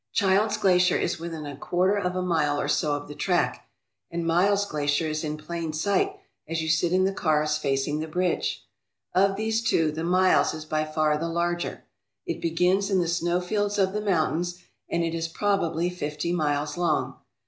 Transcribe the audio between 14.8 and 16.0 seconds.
and it is probably